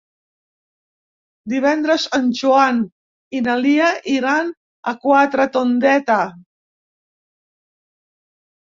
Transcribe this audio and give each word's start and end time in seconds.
Divendres 1.53 2.05
en 2.19 2.25
Joan 2.39 2.81
i 3.41 3.43
na 3.49 3.59
Lia 3.67 3.93
iran 4.17 4.51
a 4.93 4.97
Quatretondeta. 5.07 6.21